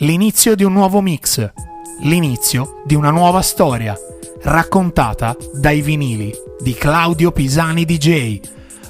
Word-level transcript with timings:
l'inizio 0.00 0.54
di 0.54 0.62
un 0.62 0.74
nuovo 0.74 1.00
mix, 1.00 1.52
l'inizio 2.00 2.82
di 2.84 2.94
una 2.94 3.10
nuova 3.10 3.40
storia, 3.40 3.96
raccontata 4.42 5.34
dai 5.54 5.80
vinili 5.80 6.32
di 6.60 6.74
Claudio 6.74 7.32
Pisani 7.32 7.84
DJ. 7.84 8.40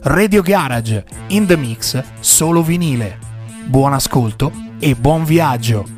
Radio 0.02 0.42
Garage, 0.42 1.04
in 1.28 1.46
the 1.46 1.56
mix, 1.56 2.02
solo 2.20 2.62
vinile. 2.62 3.18
Buon 3.66 3.92
ascolto 3.92 4.52
e 4.78 4.94
buon 4.94 5.24
viaggio! 5.24 5.95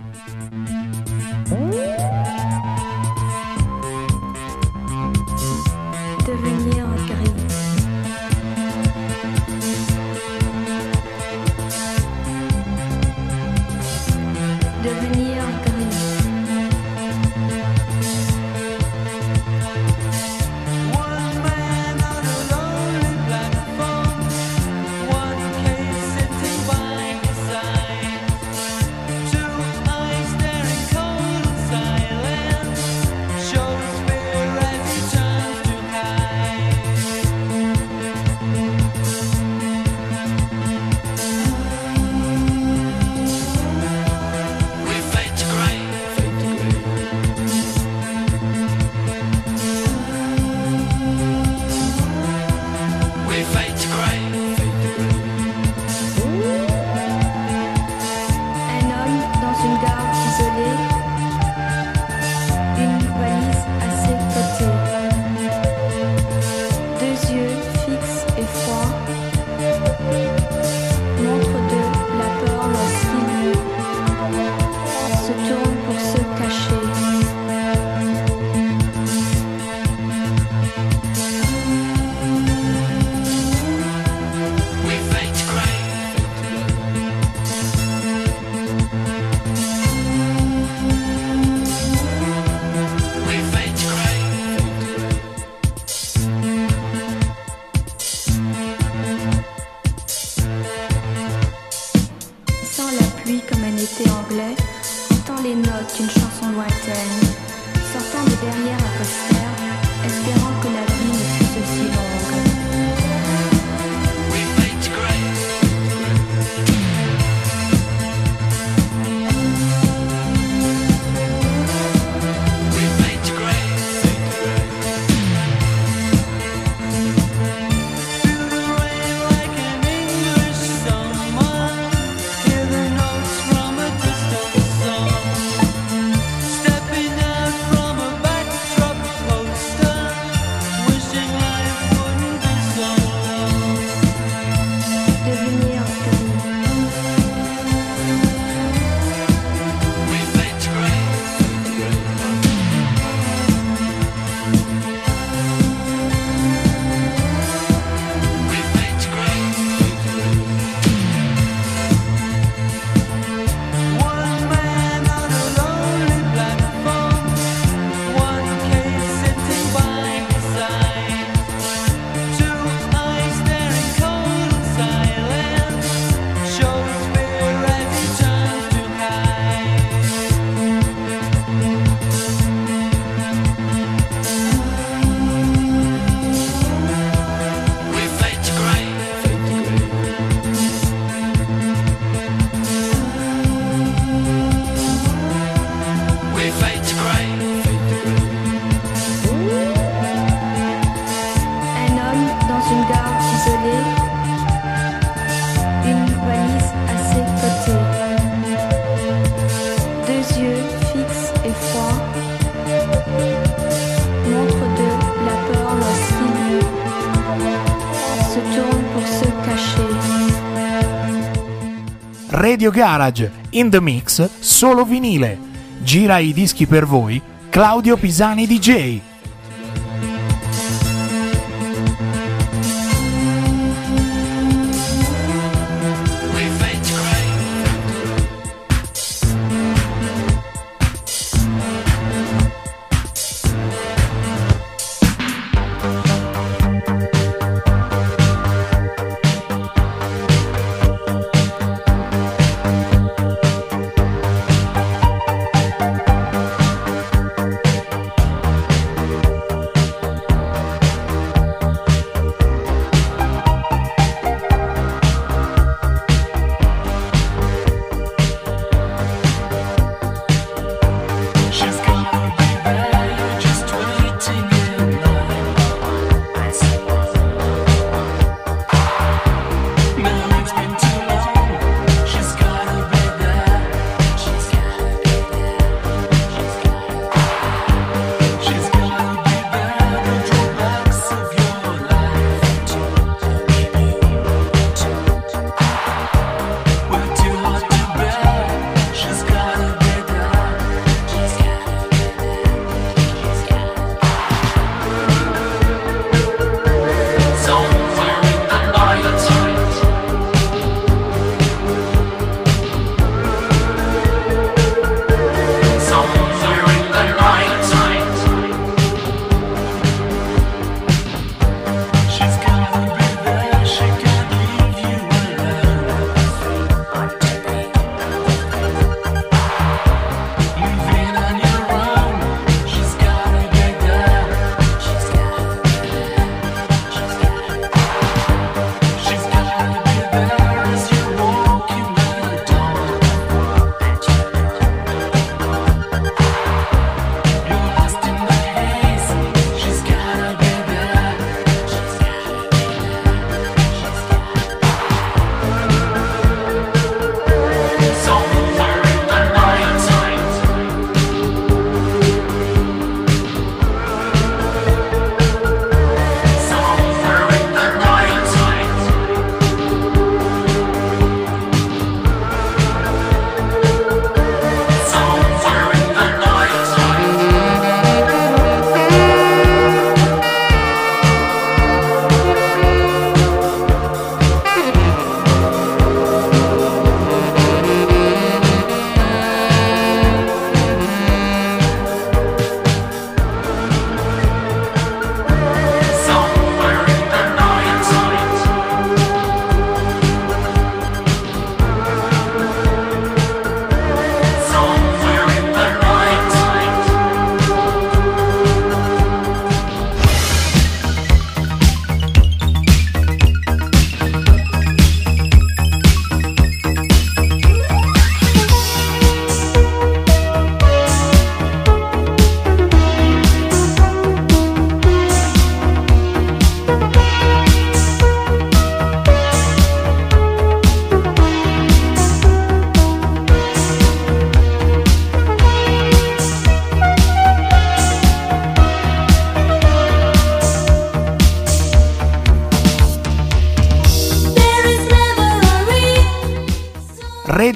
Garage, 222.79 223.29
in 223.51 223.71
the 223.71 223.81
mix, 223.81 224.31
solo 224.39 224.85
vinile. 224.85 225.37
Gira 225.83 226.19
i 226.19 226.33
dischi 226.33 226.65
per 226.65 226.87
voi, 226.87 227.21
Claudio 227.51 227.97
Pisani 227.97 228.47
DJ. 228.47 229.08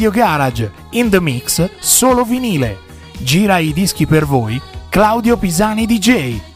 Radio 0.02 0.20
Garage, 0.20 0.70
in 0.90 1.10
the 1.10 1.20
mix, 1.20 1.70
solo 1.78 2.25
vinile. 2.25 2.78
Gira 3.20 3.58
i 3.58 3.72
dischi 3.72 4.04
per 4.04 4.25
voi, 4.25 4.60
Claudio 4.88 5.37
Pisani 5.37 5.87
DJ. 5.87 6.51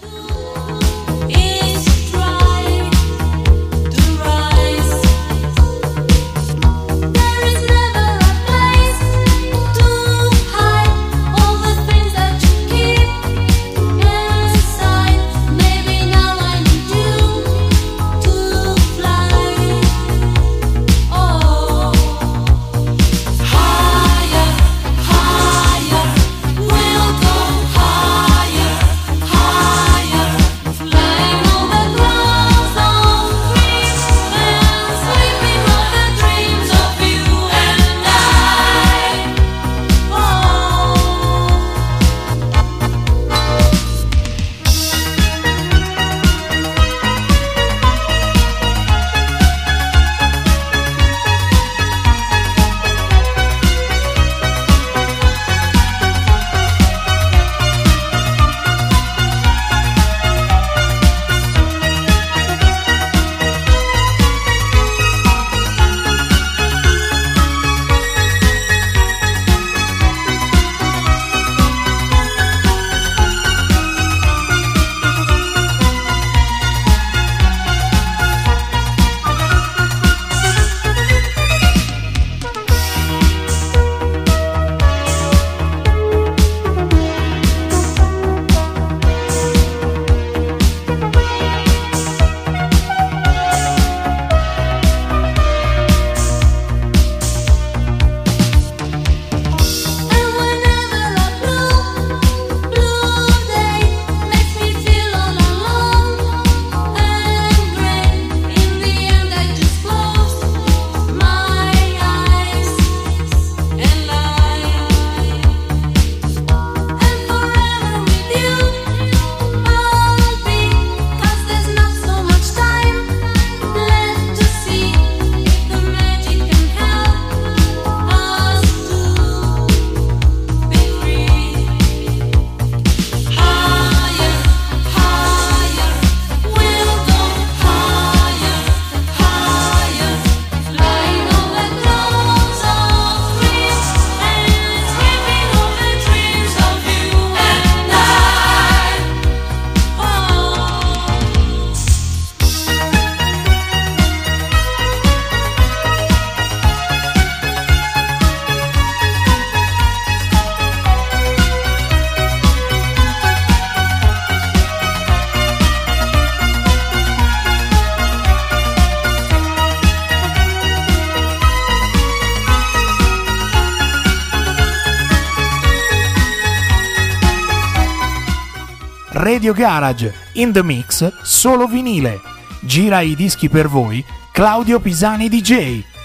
Garage, 179.57 180.13
in 180.33 180.53
the 180.53 180.63
mix, 180.63 181.11
solo 181.23 181.67
vinile. 181.67 182.21
Gira 182.61 183.01
i 183.01 183.15
dischi 183.15 183.49
per 183.49 183.69
voi, 183.69 184.05
Claudio 184.31 184.81
Pisani 184.81 185.31
DJ. 185.31 185.96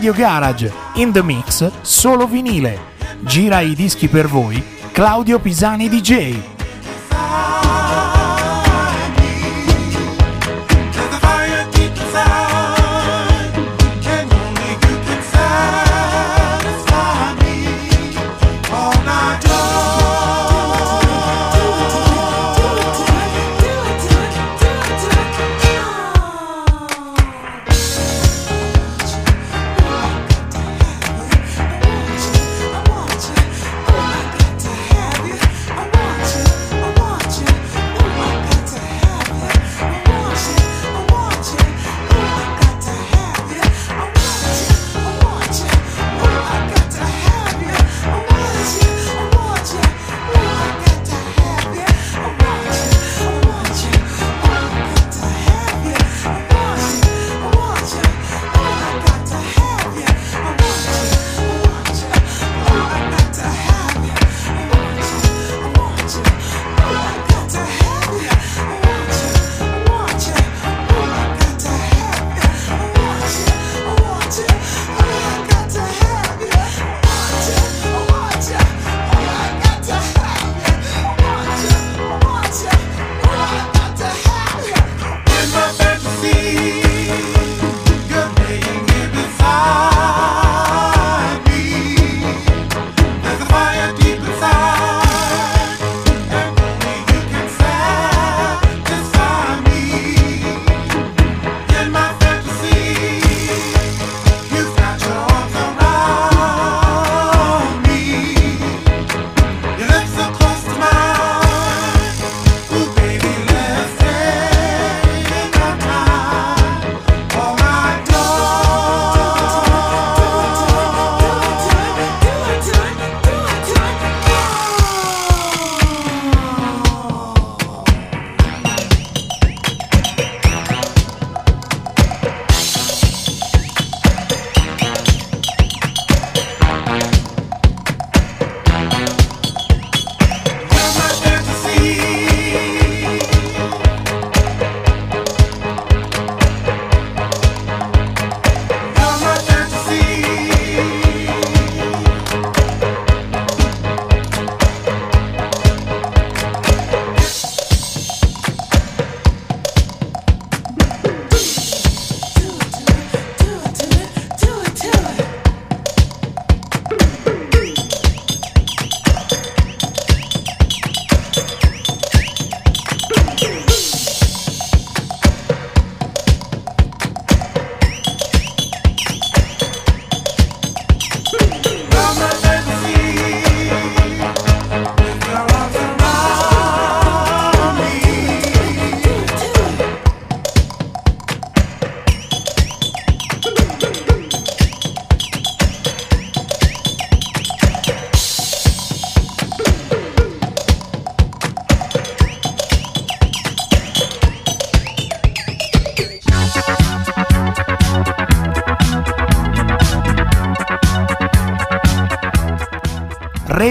Radio 0.00 0.14
Garage, 0.14 0.72
in 0.94 1.12
the 1.12 1.22
mix, 1.22 1.70
solo 1.82 2.26
vinile. 2.26 2.78
Gira 3.20 3.60
i 3.60 3.74
dischi 3.74 4.08
per 4.08 4.28
voi, 4.28 4.64
Claudio 4.92 5.38
Pisani 5.38 5.90
DJ. 5.90 6.59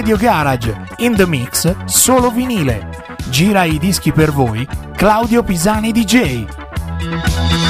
Radio 0.10 0.28
Garage, 0.28 0.76
in 0.98 1.16
the 1.16 1.28
mix, 1.28 1.86
solo 1.86 2.32
vinile. 2.32 2.90
Gira 3.30 3.66
i 3.66 3.78
dischi 3.78 4.12
per 4.12 4.32
voi, 4.32 4.68
Claudio 4.96 5.44
Pisani 5.44 5.92
DJ. 5.92 7.69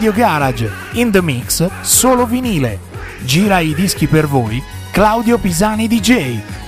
Radio 0.00 0.14
Garage, 0.14 0.70
In 0.92 1.10
The 1.10 1.20
Mix, 1.20 1.68
Solo 1.82 2.24
Vinile. 2.24 2.78
Gira 3.22 3.58
i 3.58 3.74
dischi 3.74 4.06
per 4.06 4.26
voi, 4.26 4.62
Claudio 4.92 5.36
Pisani 5.36 5.86
DJ. 5.88 6.59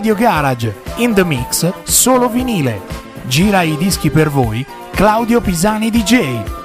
Radio 0.00 0.14
Garage, 0.14 0.72
in 0.96 1.12
the 1.12 1.22
mix, 1.22 1.70
solo 1.82 2.30
vinile. 2.30 2.80
Gira 3.26 3.60
i 3.60 3.76
dischi 3.76 4.08
per 4.08 4.30
voi, 4.30 4.64
Claudio 4.92 5.42
Pisani 5.42 5.90
DJ. 5.90 6.59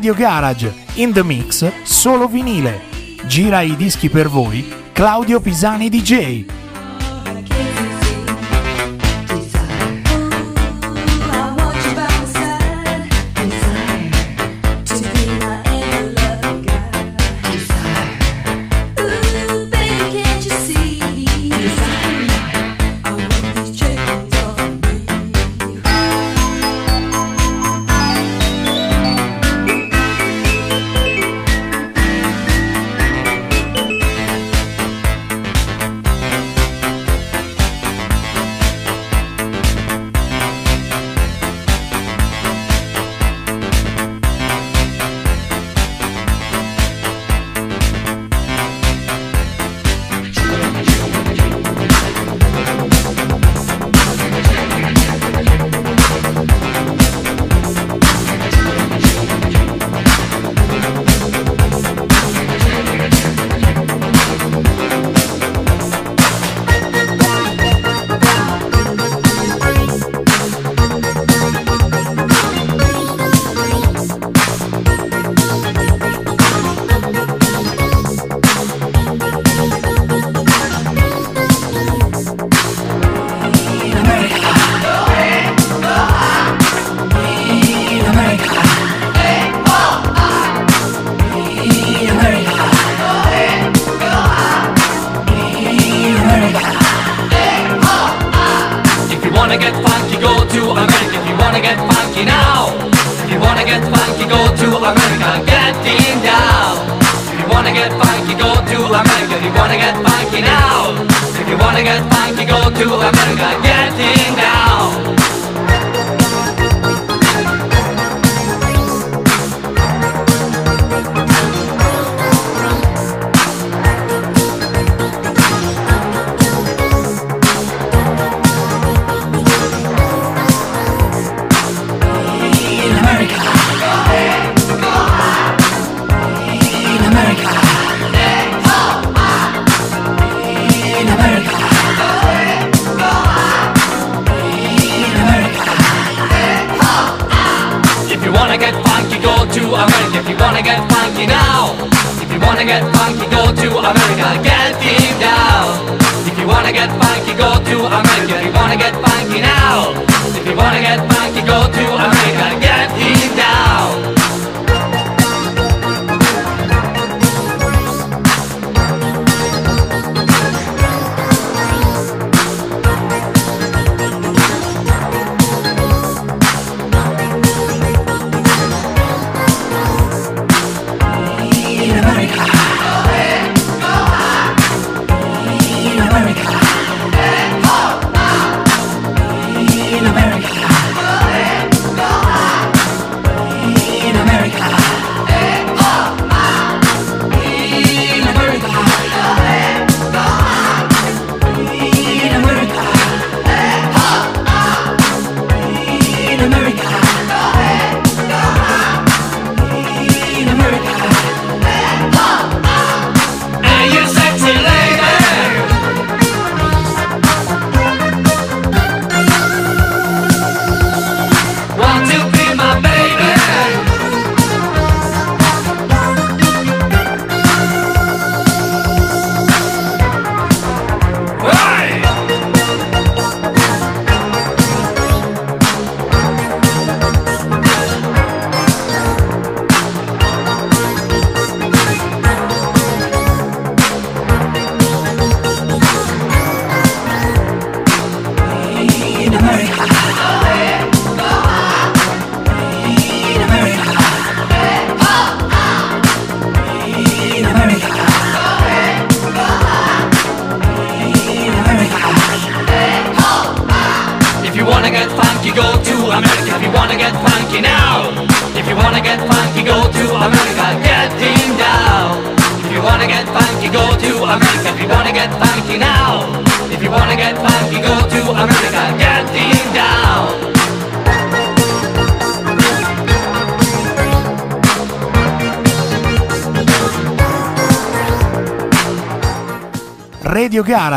Radio 0.00 0.14
Garage, 0.14 0.72
In 0.94 1.12
The 1.12 1.22
Mix, 1.22 1.70
solo 1.82 2.26
vinile. 2.26 2.80
Gira 3.26 3.60
i 3.60 3.76
dischi 3.76 4.08
per 4.08 4.30
voi, 4.30 4.66
Claudio 4.94 5.40
Pisani 5.40 5.90
DJ. 5.90 6.59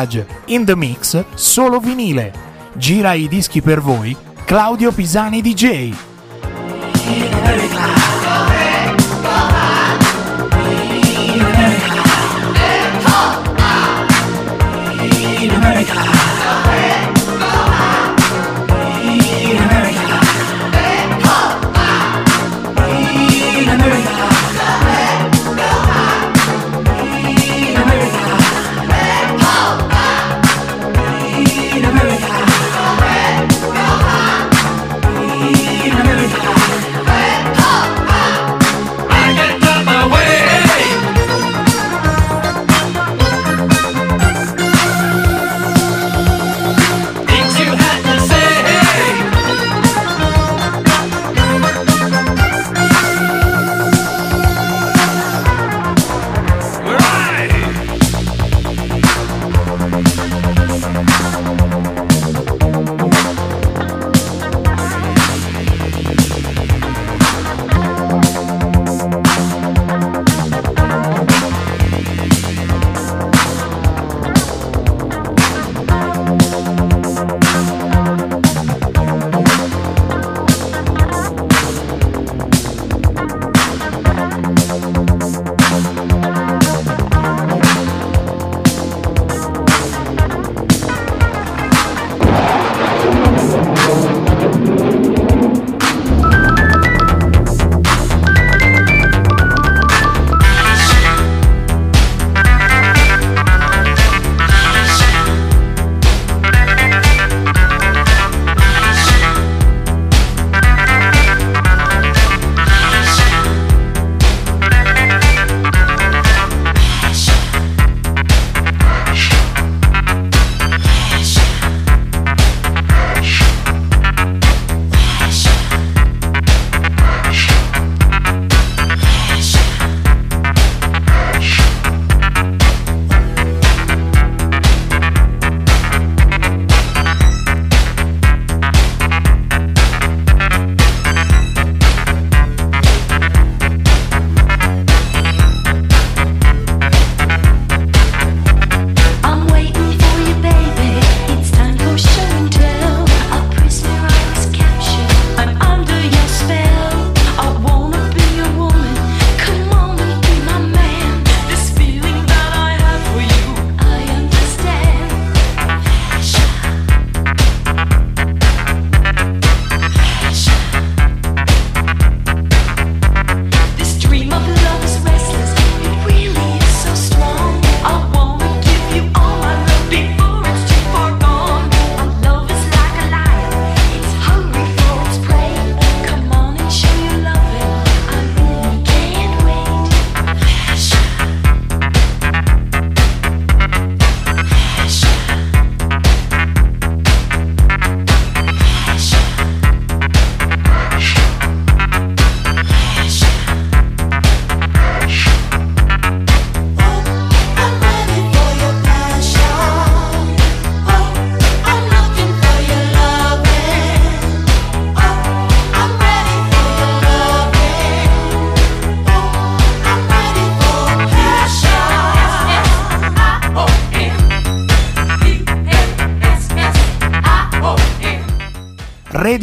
Garage, 0.03 0.25
In 0.45 0.65
The 0.65 0.75
Mix, 0.75 1.23
solo 1.35 1.79
vinile. 1.79 2.33
Gira 2.73 3.13
i 3.13 3.27
dischi 3.27 3.61
per 3.61 3.79
voi, 3.79 4.15
Claudio 4.45 4.91
Pisani 4.91 5.41
DJ. 5.41 5.93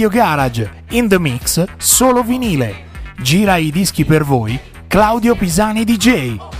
Radio 0.01 0.19
Garage, 0.19 0.71
In 0.93 1.09
The 1.09 1.19
Mix, 1.19 1.63
solo 1.77 2.23
vinile. 2.23 2.85
Gira 3.19 3.57
i 3.57 3.71
dischi 3.71 4.07
per 4.07 4.25
voi, 4.25 4.59
Claudio 4.89 5.35
Pisani 5.35 5.85
DJ. 5.85 6.60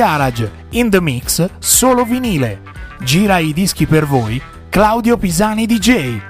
Garage, 0.00 0.50
in 0.70 0.88
the 0.88 0.98
mix, 0.98 1.46
solo 1.58 2.04
vinile. 2.04 2.62
Gira 3.04 3.36
i 3.36 3.52
dischi 3.52 3.84
per 3.84 4.06
voi, 4.06 4.40
Claudio 4.70 5.18
Pisani 5.18 5.66
DJ. 5.66 6.29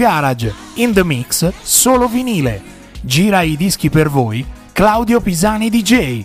Garage, 0.00 0.50
In 0.76 0.94
The 0.94 1.04
Mix, 1.04 1.52
Solo 1.60 2.08
Vinile, 2.08 2.62
Gira 3.02 3.42
i 3.42 3.54
dischi 3.54 3.90
per 3.90 4.08
voi, 4.08 4.42
Claudio 4.72 5.20
Pisani 5.20 5.68
DJ, 5.68 6.24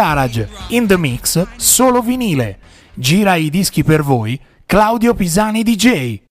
Garage, 0.00 0.48
In 0.68 0.86
The 0.86 0.96
Mix, 0.96 1.46
solo 1.56 2.00
vinile. 2.00 2.58
Gira 2.94 3.34
i 3.34 3.50
dischi 3.50 3.84
per 3.84 4.02
voi, 4.02 4.40
Claudio 4.64 5.12
Pisani 5.12 5.62
DJ. 5.62 6.29